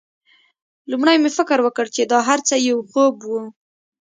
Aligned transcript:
لومړی 0.91 1.15
مې 1.23 1.29
فکر 1.37 1.57
وکړ 1.63 1.85
چې 1.95 2.01
دا 2.11 2.19
هرڅه 2.29 2.55
یو 2.67 2.77
خوب 2.89 3.15
و 3.25 3.31